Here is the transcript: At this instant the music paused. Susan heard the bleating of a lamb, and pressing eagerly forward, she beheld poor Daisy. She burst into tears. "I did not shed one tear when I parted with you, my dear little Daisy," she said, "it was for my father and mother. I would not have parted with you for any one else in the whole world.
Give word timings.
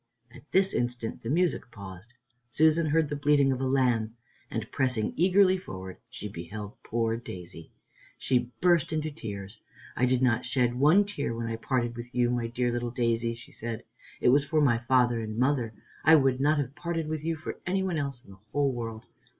At 0.33 0.51
this 0.51 0.73
instant 0.73 1.21
the 1.21 1.29
music 1.29 1.69
paused. 1.69 2.15
Susan 2.49 2.87
heard 2.87 3.07
the 3.07 3.15
bleating 3.15 3.51
of 3.51 3.61
a 3.61 3.67
lamb, 3.67 4.15
and 4.49 4.71
pressing 4.71 5.13
eagerly 5.15 5.59
forward, 5.59 5.97
she 6.09 6.27
beheld 6.27 6.81
poor 6.81 7.17
Daisy. 7.17 7.71
She 8.17 8.49
burst 8.61 8.91
into 8.91 9.11
tears. 9.11 9.61
"I 9.95 10.07
did 10.07 10.23
not 10.23 10.43
shed 10.43 10.73
one 10.73 11.05
tear 11.05 11.35
when 11.35 11.45
I 11.45 11.55
parted 11.55 11.95
with 11.95 12.15
you, 12.15 12.31
my 12.31 12.47
dear 12.47 12.71
little 12.71 12.89
Daisy," 12.89 13.35
she 13.35 13.51
said, 13.51 13.83
"it 14.19 14.29
was 14.29 14.43
for 14.43 14.59
my 14.59 14.79
father 14.87 15.21
and 15.21 15.37
mother. 15.37 15.71
I 16.03 16.15
would 16.15 16.39
not 16.39 16.57
have 16.57 16.73
parted 16.73 17.07
with 17.07 17.23
you 17.23 17.35
for 17.35 17.59
any 17.67 17.83
one 17.83 17.99
else 17.99 18.25
in 18.25 18.31
the 18.31 18.39
whole 18.53 18.73
world. 18.73 19.05